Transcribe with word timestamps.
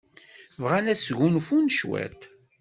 Bɣan 0.61 0.85
ad 0.91 0.97
sgunfun 0.99 1.65
cwiṭ. 1.77 2.21